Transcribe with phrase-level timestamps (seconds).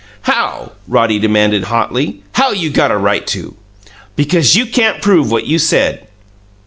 [0.23, 2.23] "How?" Roddy demanded hotly.
[2.31, 3.55] "How you got a right to?"
[4.15, 6.07] "Because you can't prove what you said."